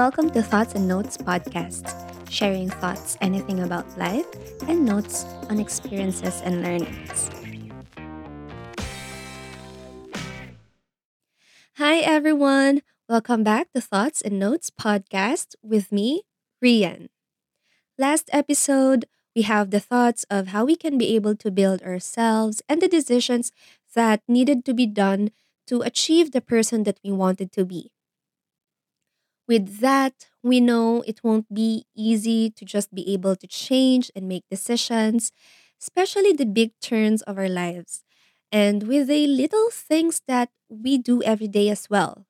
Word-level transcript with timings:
Welcome 0.00 0.30
to 0.30 0.40
Thoughts 0.40 0.72
and 0.72 0.88
Notes 0.88 1.18
podcast, 1.18 1.92
sharing 2.32 2.70
thoughts, 2.70 3.18
anything 3.20 3.60
about 3.60 3.84
life, 3.98 4.24
and 4.66 4.86
notes 4.86 5.26
on 5.50 5.60
experiences 5.60 6.40
and 6.40 6.62
learnings. 6.62 7.28
Hi, 11.76 11.98
everyone. 11.98 12.80
Welcome 13.10 13.44
back 13.44 13.72
to 13.74 13.82
Thoughts 13.82 14.22
and 14.22 14.38
Notes 14.38 14.70
podcast 14.70 15.54
with 15.62 15.92
me, 15.92 16.22
Rian. 16.64 17.08
Last 17.98 18.30
episode, 18.32 19.04
we 19.36 19.42
have 19.42 19.68
the 19.70 19.80
thoughts 19.80 20.24
of 20.30 20.46
how 20.48 20.64
we 20.64 20.76
can 20.76 20.96
be 20.96 21.14
able 21.14 21.36
to 21.36 21.50
build 21.50 21.82
ourselves 21.82 22.62
and 22.70 22.80
the 22.80 22.88
decisions 22.88 23.52
that 23.94 24.22
needed 24.26 24.64
to 24.64 24.72
be 24.72 24.86
done 24.86 25.28
to 25.66 25.82
achieve 25.82 26.32
the 26.32 26.40
person 26.40 26.84
that 26.84 26.98
we 27.04 27.12
wanted 27.12 27.52
to 27.52 27.66
be. 27.66 27.92
With 29.50 29.80
that, 29.80 30.28
we 30.42 30.60
know 30.60 31.02
it 31.06 31.24
won't 31.24 31.52
be 31.52 31.86
easy 31.96 32.50
to 32.52 32.64
just 32.64 32.94
be 32.94 33.04
able 33.14 33.36
to 33.36 33.46
change 33.48 34.10
and 34.14 34.28
make 34.28 34.44
decisions, 34.50 35.32
especially 35.82 36.32
the 36.32 36.46
big 36.46 36.72
turns 36.80 37.22
of 37.22 37.38
our 37.38 37.48
lives, 37.48 38.04
and 38.52 38.84
with 38.86 39.08
the 39.08 39.26
little 39.26 39.70
things 39.72 40.22
that 40.28 40.50
we 40.68 40.98
do 40.98 41.22
every 41.24 41.48
day 41.48 41.68
as 41.70 41.90
well. 41.90 42.26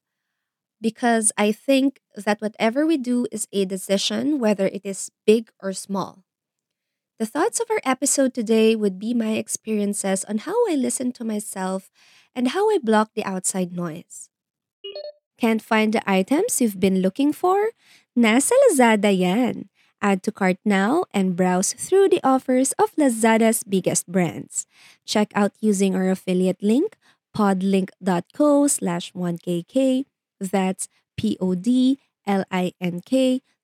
Because 0.80 1.32
I 1.38 1.52
think 1.52 2.00
that 2.16 2.40
whatever 2.42 2.86
we 2.86 2.98
do 2.98 3.26
is 3.32 3.48
a 3.52 3.66
decision, 3.66 4.38
whether 4.40 4.66
it 4.68 4.82
is 4.84 5.10
big 5.26 5.50
or 5.60 5.72
small. 5.74 6.24
The 7.20 7.26
thoughts 7.26 7.60
of 7.60 7.70
our 7.70 7.82
episode 7.84 8.34
today 8.34 8.76
would 8.76 8.98
be 8.98 9.14
my 9.14 9.32
experiences 9.34 10.24
on 10.26 10.38
how 10.40 10.56
I 10.70 10.76
listen 10.76 11.12
to 11.14 11.24
myself 11.24 11.90
and 12.34 12.48
how 12.50 12.70
I 12.70 12.78
block 12.78 13.12
the 13.14 13.24
outside 13.26 13.72
noise. 13.74 14.29
Can't 15.40 15.62
find 15.62 15.94
the 15.94 16.04
items 16.04 16.60
you've 16.60 16.78
been 16.78 17.00
looking 17.00 17.32
for? 17.32 17.70
Nasa 18.12 18.52
Lazada 18.68 19.08
yan. 19.08 19.70
Add 20.02 20.22
to 20.24 20.32
cart 20.32 20.58
now 20.64 21.04
and 21.12 21.36
browse 21.36 21.72
through 21.72 22.10
the 22.10 22.20
offers 22.22 22.72
of 22.76 22.94
Lazada's 22.96 23.64
biggest 23.64 24.06
brands. 24.06 24.66
Check 25.06 25.32
out 25.34 25.52
using 25.60 25.96
our 25.96 26.10
affiliate 26.10 26.62
link, 26.62 26.96
podlink.co 27.34 28.66
slash 28.66 29.12
1kk. 29.12 30.04
That's 30.40 30.88
P-O-D-L-I-N-K 31.16 31.96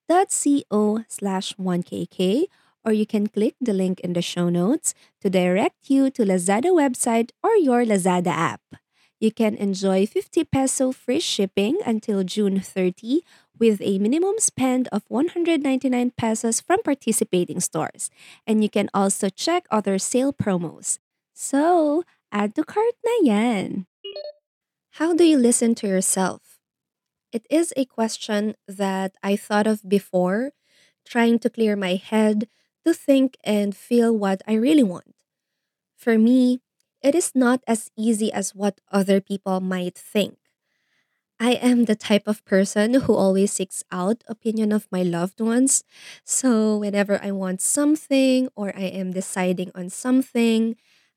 dot 0.08 0.32
C-O 0.32 1.04
slash 1.08 1.54
1kk 1.56 2.46
or 2.84 2.92
you 2.92 3.04
can 3.04 3.26
click 3.26 3.56
the 3.60 3.72
link 3.74 3.98
in 4.00 4.12
the 4.12 4.22
show 4.22 4.48
notes 4.48 4.94
to 5.20 5.28
direct 5.28 5.90
you 5.90 6.08
to 6.08 6.22
Lazada 6.22 6.70
website 6.70 7.30
or 7.42 7.56
your 7.56 7.84
Lazada 7.84 8.28
app. 8.28 8.60
You 9.20 9.32
can 9.32 9.56
enjoy 9.56 10.06
50 10.06 10.44
peso 10.44 10.92
free 10.92 11.20
shipping 11.20 11.78
until 11.86 12.22
June 12.24 12.60
30 12.60 13.24
with 13.58 13.80
a 13.80 13.98
minimum 13.98 14.36
spend 14.38 14.88
of 14.92 15.04
199 15.08 16.12
pesos 16.16 16.60
from 16.60 16.82
participating 16.82 17.60
stores. 17.60 18.10
And 18.46 18.62
you 18.62 18.68
can 18.68 18.90
also 18.92 19.28
check 19.30 19.64
other 19.70 19.98
sale 19.98 20.32
promos. 20.32 20.98
So, 21.32 22.04
add 22.32 22.54
to 22.56 22.64
cart 22.64 22.94
na 23.04 23.16
yan. 23.22 23.86
How 25.00 25.14
do 25.14 25.24
you 25.24 25.38
listen 25.38 25.74
to 25.76 25.86
yourself? 25.86 26.58
It 27.32 27.46
is 27.50 27.72
a 27.76 27.84
question 27.84 28.56
that 28.68 29.16
I 29.22 29.36
thought 29.36 29.66
of 29.66 29.88
before, 29.88 30.52
trying 31.06 31.38
to 31.40 31.50
clear 31.50 31.76
my 31.76 31.96
head 31.96 32.48
to 32.86 32.94
think 32.94 33.36
and 33.44 33.76
feel 33.76 34.16
what 34.16 34.42
I 34.46 34.54
really 34.54 34.82
want. 34.82 35.14
For 35.96 36.18
me, 36.18 36.60
it 37.02 37.14
is 37.14 37.32
not 37.34 37.62
as 37.66 37.90
easy 37.96 38.32
as 38.32 38.54
what 38.54 38.80
other 38.92 39.20
people 39.20 39.60
might 39.60 39.96
think. 39.98 40.38
I 41.38 41.52
am 41.60 41.84
the 41.84 41.94
type 41.96 42.26
of 42.26 42.44
person 42.46 42.94
who 43.04 43.14
always 43.14 43.52
seeks 43.52 43.82
out 43.92 44.24
opinion 44.26 44.72
of 44.72 44.88
my 44.90 45.02
loved 45.02 45.40
ones. 45.40 45.84
So 46.24 46.78
whenever 46.78 47.20
I 47.22 47.30
want 47.30 47.60
something 47.60 48.48
or 48.56 48.74
I 48.76 48.88
am 48.88 49.12
deciding 49.12 49.70
on 49.74 49.90
something, 49.90 50.76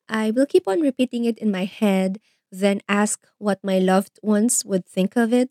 I 0.10 0.32
will 0.32 0.46
keep 0.46 0.68
on 0.68 0.82
repeating 0.82 1.24
it 1.26 1.38
in 1.38 1.52
my 1.52 1.64
head, 1.66 2.20
then 2.52 2.82
ask 2.90 3.26
what 3.38 3.64
my 3.64 3.80
loved 3.80 4.20
ones 4.22 4.66
would 4.66 4.86
think 4.86 5.16
of 5.16 5.32
it. 5.34 5.50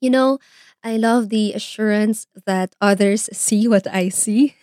You 0.00 0.10
know, 0.10 0.38
I 0.82 0.96
love 0.96 1.28
the 1.28 1.52
assurance 1.52 2.26
that 2.46 2.74
others 2.80 3.28
see 3.36 3.68
what 3.68 3.86
I 3.86 4.08
see 4.08 4.54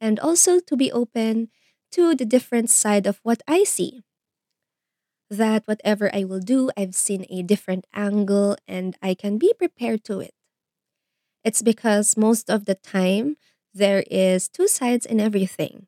and 0.00 0.20
also 0.20 0.60
to 0.60 0.76
be 0.76 0.92
open 0.92 1.48
to 1.94 2.14
the 2.14 2.24
different 2.26 2.70
side 2.70 3.06
of 3.06 3.20
what 3.22 3.42
I 3.48 3.64
see. 3.64 4.04
That 5.28 5.66
whatever 5.68 6.08
I 6.14 6.24
will 6.24 6.40
do, 6.40 6.70
I've 6.78 6.94
seen 6.94 7.26
a 7.28 7.42
different 7.42 7.86
angle 7.92 8.56
and 8.66 8.96
I 9.02 9.14
can 9.14 9.36
be 9.36 9.52
prepared 9.52 10.02
to 10.04 10.20
it. 10.20 10.34
It's 11.44 11.62
because 11.62 12.16
most 12.16 12.50
of 12.50 12.64
the 12.64 12.74
time 12.74 13.36
there 13.72 14.02
is 14.10 14.48
two 14.48 14.66
sides 14.66 15.06
in 15.06 15.20
everything. 15.20 15.86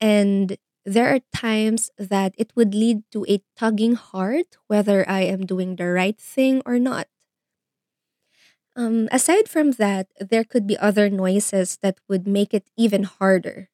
And 0.00 0.56
there 0.84 1.14
are 1.14 1.20
times 1.34 1.90
that 1.98 2.34
it 2.36 2.52
would 2.54 2.74
lead 2.74 3.02
to 3.12 3.24
a 3.28 3.42
tugging 3.56 3.94
heart 3.94 4.56
whether 4.66 5.08
I 5.08 5.22
am 5.22 5.46
doing 5.46 5.76
the 5.76 5.86
right 5.88 6.18
thing 6.18 6.62
or 6.66 6.78
not. 6.78 7.08
Um, 8.76 9.08
aside 9.12 9.48
from 9.48 9.72
that, 9.72 10.08
there 10.18 10.44
could 10.44 10.66
be 10.66 10.76
other 10.78 11.08
noises 11.08 11.78
that 11.82 11.98
would 12.08 12.26
make 12.26 12.52
it 12.52 12.68
even 12.76 13.04
harder. 13.04 13.68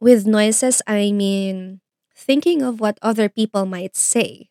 With 0.00 0.26
noises, 0.26 0.82
I 0.86 1.12
mean 1.12 1.80
thinking 2.14 2.62
of 2.62 2.80
what 2.80 2.98
other 3.02 3.28
people 3.28 3.66
might 3.66 3.96
say. 3.96 4.48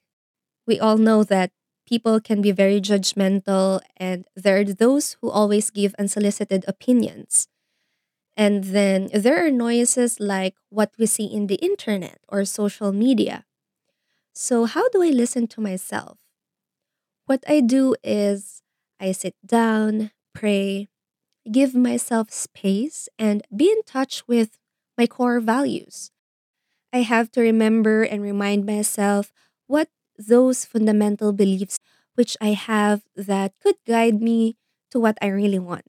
We 0.68 0.80
all 0.80 0.98
know 0.98 1.24
that 1.26 1.52
people 1.88 2.20
can 2.22 2.42
be 2.42 2.52
very 2.52 2.82
judgmental, 2.82 3.82
and 3.98 4.26
there 4.36 4.60
are 4.60 4.66
those 4.66 5.18
who 5.22 5.30
always 5.30 5.70
give 5.72 5.96
unsolicited 6.00 6.66
opinions. 6.68 7.48
And 8.38 8.66
then 8.66 9.10
there 9.14 9.46
are 9.46 9.52
noises 9.52 10.20
like 10.20 10.56
what 10.70 10.94
we 11.00 11.06
see 11.06 11.26
in 11.26 11.48
the 11.48 11.56
internet 11.58 12.20
or 12.30 12.46
social 12.46 12.92
media. 12.94 13.46
So, 14.34 14.66
how 14.66 14.90
do 14.90 15.04
I 15.04 15.10
listen 15.10 15.48
to 15.50 15.62
myself? 15.62 16.20
What 17.26 17.44
I 17.48 17.62
do 17.62 17.96
is 18.04 18.62
I 19.00 19.12
sit 19.12 19.36
down, 19.46 20.12
pray, 20.34 20.90
give 21.52 21.76
myself 21.76 22.32
space, 22.32 23.10
and 23.20 23.44
be 23.56 23.72
in 23.72 23.84
touch 23.84 24.28
with 24.28 24.58
my 24.98 25.08
core 25.08 25.40
values. 25.40 26.12
I 26.94 27.02
have 27.02 27.32
to 27.34 27.42
remember 27.42 28.04
and 28.04 28.22
remind 28.22 28.66
myself 28.66 29.32
what 29.68 29.90
those 30.18 30.66
fundamental 30.66 31.34
beliefs 31.34 31.80
which 32.16 32.38
I 32.40 32.54
have 32.56 33.04
that 33.16 33.54
could 33.62 33.76
guide 33.86 34.22
me 34.22 34.56
to 34.92 35.00
what 35.00 35.18
I 35.22 35.28
really 35.28 35.60
want. 35.60 35.86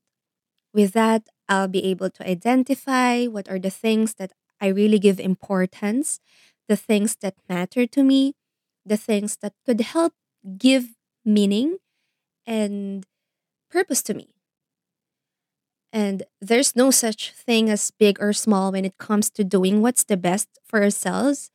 With 0.75 0.93
that, 0.93 1.29
I'll 1.49 1.69
be 1.69 1.85
able 1.85 2.11
to 2.11 2.29
identify 2.29 3.27
what 3.27 3.49
are 3.49 3.59
the 3.59 3.71
things 3.71 4.15
that 4.15 4.33
I 4.61 4.69
really 4.69 4.99
give 4.99 5.21
importance, 5.21 6.21
the 6.69 6.77
things 6.77 7.17
that 7.23 7.35
matter 7.49 7.87
to 7.87 8.03
me, 8.03 8.35
the 8.85 8.97
things 8.97 9.37
that 9.43 9.55
could 9.65 9.81
help 9.81 10.15
give 10.59 10.95
meaning 11.25 11.79
and 12.47 13.07
purpose 13.71 14.03
to 14.05 14.15
me. 14.15 14.36
And 15.97 16.25
there's 16.43 16.77
no 16.77 16.91
such 16.93 17.33
thing 17.33 17.71
as 17.71 17.91
big 17.91 18.21
or 18.21 18.35
small 18.35 18.73
when 18.73 18.85
it 18.85 18.99
comes 18.99 19.31
to 19.31 19.45
doing 19.45 19.81
what's 19.83 20.05
the 20.05 20.19
best 20.19 20.49
for 20.67 20.83
ourselves. 20.85 21.51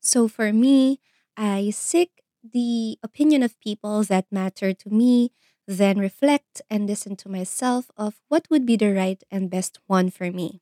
So 0.00 0.28
for 0.28 0.52
me, 0.52 1.00
I 1.36 1.70
seek 1.70 2.22
the 2.42 2.98
opinion 3.02 3.42
of 3.42 3.58
people 3.60 4.02
that 4.04 4.30
matter 4.30 4.72
to 4.72 4.90
me, 4.90 5.32
then 5.66 5.98
reflect 5.98 6.60
and 6.70 6.86
listen 6.86 7.16
to 7.16 7.28
myself 7.28 7.90
of 7.96 8.20
what 8.28 8.46
would 8.50 8.66
be 8.66 8.76
the 8.76 8.92
right 8.92 9.22
and 9.30 9.50
best 9.50 9.78
one 9.86 10.10
for 10.10 10.30
me. 10.30 10.60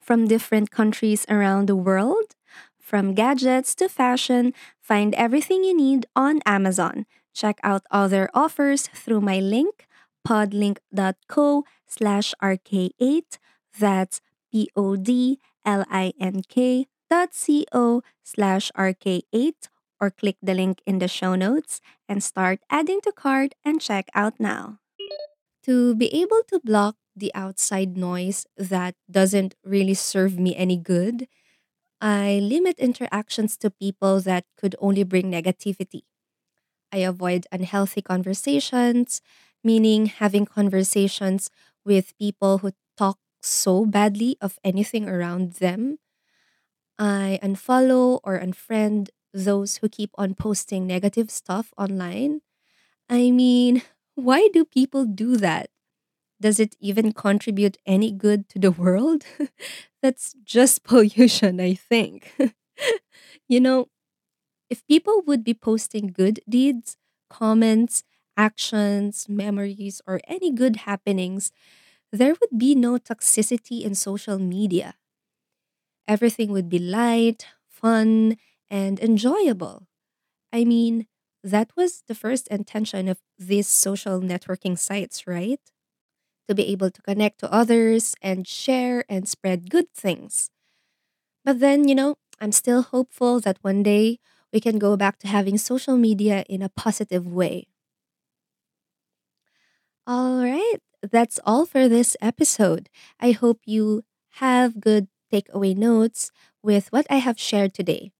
From 0.00 0.28
different 0.28 0.70
countries 0.70 1.24
around 1.28 1.68
the 1.68 1.76
world, 1.76 2.36
from 2.78 3.14
gadgets 3.14 3.74
to 3.76 3.88
fashion, 3.88 4.52
find 4.80 5.14
everything 5.14 5.64
you 5.64 5.74
need 5.76 6.06
on 6.14 6.40
Amazon. 6.46 7.06
Check 7.34 7.58
out 7.62 7.82
other 7.90 8.28
offers 8.34 8.86
through 8.88 9.20
my 9.22 9.40
link, 9.40 9.86
podlink.co 10.26 11.64
slash 11.86 12.34
rk8. 12.42 13.38
That's 13.78 14.20
P-O-D-L-I-N-K 14.52 15.36
dot 17.10 17.34
C-O 17.34 18.02
slash 18.22 18.72
rk8 18.76 19.54
or 20.00 20.10
click 20.10 20.36
the 20.42 20.54
link 20.54 20.80
in 20.86 20.98
the 20.98 21.08
show 21.08 21.34
notes 21.34 21.80
and 22.08 22.22
start 22.22 22.60
adding 22.70 23.00
to 23.02 23.12
cart 23.12 23.54
and 23.64 23.80
check 23.80 24.08
out 24.14 24.38
now. 24.38 24.78
To 25.64 25.94
be 25.94 26.12
able 26.14 26.42
to 26.48 26.60
block 26.60 26.96
the 27.16 27.32
outside 27.34 27.96
noise 27.96 28.46
that 28.56 28.94
doesn't 29.10 29.54
really 29.64 29.94
serve 29.94 30.38
me 30.38 30.54
any 30.56 30.76
good, 30.76 31.26
I 32.00 32.38
limit 32.42 32.78
interactions 32.78 33.56
to 33.58 33.70
people 33.70 34.20
that 34.20 34.44
could 34.58 34.76
only 34.78 35.04
bring 35.04 35.30
negativity. 35.30 36.02
I 36.92 36.98
avoid 36.98 37.46
unhealthy 37.50 38.02
conversations, 38.02 39.22
meaning 39.64 40.06
having 40.06 40.46
conversations 40.46 41.50
with 41.84 42.16
people 42.18 42.58
who 42.58 42.72
talk 42.96 43.18
so 43.42 43.84
badly 43.86 44.36
of 44.40 44.58
anything 44.64 45.08
around 45.08 45.54
them. 45.54 45.98
I 46.98 47.38
unfollow 47.42 48.20
or 48.24 48.38
unfriend 48.38 49.08
those 49.32 49.78
who 49.78 49.88
keep 49.88 50.10
on 50.16 50.34
posting 50.34 50.86
negative 50.86 51.30
stuff 51.30 51.72
online. 51.76 52.40
I 53.08 53.30
mean, 53.30 53.82
Why 54.16 54.48
do 54.52 54.64
people 54.64 55.06
do 55.06 55.38
that? 55.38 55.70
Does 56.40 56.60
it 56.60 56.76
even 56.80 57.12
contribute 57.12 57.78
any 57.86 58.12
good 58.12 58.48
to 58.50 58.58
the 58.58 58.70
world? 58.72 59.24
That's 60.02 60.34
just 60.44 60.84
pollution, 60.86 61.60
I 61.60 61.74
think. 61.74 62.34
you 63.48 63.60
know, 63.60 63.88
if 64.70 64.86
people 64.86 65.22
would 65.26 65.44
be 65.44 65.54
posting 65.54 66.08
good 66.08 66.40
deeds, 66.48 66.96
comments, 67.30 68.04
actions, 68.36 69.28
memories, 69.28 70.00
or 70.06 70.20
any 70.28 70.52
good 70.52 70.76
happenings, 70.88 71.52
there 72.12 72.34
would 72.40 72.58
be 72.58 72.74
no 72.74 72.98
toxicity 72.98 73.82
in 73.82 73.94
social 73.94 74.38
media. 74.38 74.96
Everything 76.06 76.50
would 76.52 76.68
be 76.68 76.78
light, 76.78 77.46
fun, 77.68 78.36
and 78.70 79.00
enjoyable. 79.00 79.86
I 80.52 80.64
mean, 80.64 81.06
that 81.44 81.72
was 81.76 82.02
the 82.08 82.14
first 82.16 82.48
intention 82.48 83.08
of 83.08 83.20
these 83.38 83.68
social 83.68 84.20
networking 84.20 84.78
sites, 84.78 85.26
right? 85.26 85.60
To 86.48 86.54
be 86.54 86.66
able 86.68 86.90
to 86.90 87.02
connect 87.02 87.40
to 87.40 87.52
others 87.52 88.14
and 88.22 88.48
share 88.48 89.04
and 89.08 89.28
spread 89.28 89.70
good 89.70 89.90
things. 89.92 90.50
But 91.44 91.60
then, 91.60 91.88
you 91.88 91.94
know, 91.94 92.16
I'm 92.40 92.52
still 92.52 92.82
hopeful 92.82 93.40
that 93.40 93.58
one 93.62 93.82
day 93.82 94.18
we 94.52 94.60
can 94.60 94.78
go 94.78 94.96
back 94.96 95.18
to 95.20 95.28
having 95.28 95.58
social 95.58 95.96
media 95.96 96.44
in 96.48 96.62
a 96.62 96.68
positive 96.70 97.26
way. 97.26 97.68
All 100.06 100.42
right, 100.42 100.78
that's 101.02 101.40
all 101.44 101.64
for 101.66 101.88
this 101.88 102.16
episode. 102.20 102.88
I 103.20 103.32
hope 103.32 103.60
you 103.64 104.04
have 104.40 104.80
good 104.80 105.08
takeaway 105.32 105.76
notes 105.76 106.30
with 106.62 106.88
what 106.92 107.06
I 107.08 107.16
have 107.16 107.38
shared 107.38 107.74
today. 107.74 108.12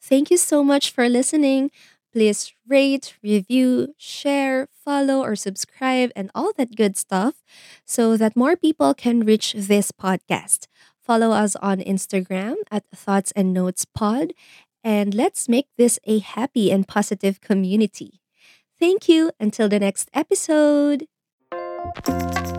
Thank 0.00 0.30
you 0.30 0.36
so 0.36 0.64
much 0.64 0.90
for 0.90 1.08
listening. 1.08 1.70
Please 2.12 2.52
rate, 2.66 3.14
review, 3.22 3.94
share, 3.98 4.68
follow, 4.72 5.20
or 5.22 5.36
subscribe, 5.36 6.10
and 6.16 6.30
all 6.34 6.52
that 6.56 6.76
good 6.76 6.96
stuff 6.96 7.42
so 7.86 8.16
that 8.16 8.36
more 8.36 8.56
people 8.56 8.94
can 8.94 9.20
reach 9.24 9.54
this 9.54 9.92
podcast. 9.92 10.66
Follow 11.00 11.32
us 11.32 11.56
on 11.56 11.78
Instagram 11.80 12.56
at 12.70 12.84
Thoughts 12.94 13.32
and 13.36 13.52
Notes 13.54 13.84
Pod, 13.84 14.32
and 14.82 15.14
let's 15.14 15.48
make 15.48 15.66
this 15.76 15.98
a 16.04 16.18
happy 16.18 16.70
and 16.72 16.88
positive 16.88 17.40
community. 17.40 18.20
Thank 18.78 19.08
you. 19.08 19.32
Until 19.40 19.68
the 19.68 19.80
next 19.80 20.10
episode. 20.14 21.06
Música 21.94 22.57